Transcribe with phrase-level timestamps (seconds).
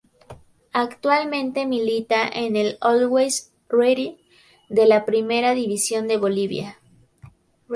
[0.73, 4.17] Actualmente milita en el Always Ready
[4.67, 6.79] de la Primera División de Bolivia.